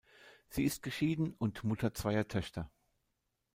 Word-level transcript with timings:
Sie 0.49 0.63
ist 0.63 0.81
geschieden 0.81 1.35
und 1.37 1.63
Mutter 1.63 1.93
zweier 1.93 2.27
Töchter. 2.27 2.71